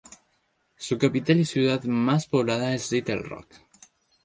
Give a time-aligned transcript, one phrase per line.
[0.77, 3.47] Su capital y ciudad más poblada es Little Rock.